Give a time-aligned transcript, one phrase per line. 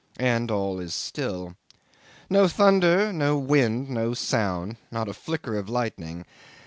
[0.17, 1.55] And all is still.
[2.27, 6.25] No thunder, no wind, no sound; not a flicker of lightning.